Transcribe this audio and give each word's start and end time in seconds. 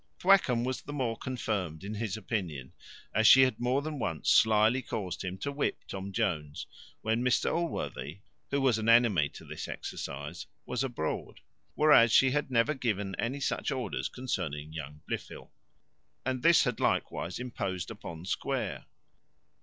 Thwackum 0.17 0.63
was 0.63 0.81
the 0.81 0.93
more 0.93 1.15
confirmed 1.15 1.83
in 1.83 1.93
his 1.93 2.17
opinion, 2.17 2.73
as 3.13 3.27
she 3.27 3.43
had 3.43 3.59
more 3.59 3.83
than 3.83 3.99
once 3.99 4.31
slily 4.31 4.81
caused 4.81 5.23
him 5.23 5.37
to 5.37 5.51
whip 5.51 5.83
Tom 5.87 6.11
Jones, 6.11 6.65
when 7.03 7.21
Mr 7.23 7.53
Allworthy, 7.55 8.21
who 8.49 8.61
was 8.61 8.79
an 8.79 8.89
enemy 8.89 9.29
to 9.29 9.45
this 9.45 9.67
exercise, 9.67 10.47
was 10.65 10.83
abroad; 10.83 11.41
whereas 11.75 12.11
she 12.11 12.31
had 12.31 12.49
never 12.49 12.73
given 12.73 13.13
any 13.19 13.39
such 13.39 13.69
orders 13.69 14.09
concerning 14.09 14.73
young 14.73 15.01
Blifil. 15.07 15.51
And 16.25 16.41
this 16.41 16.63
had 16.63 16.79
likewise 16.79 17.37
imposed 17.37 17.91
upon 17.91 18.25
Square. 18.25 18.85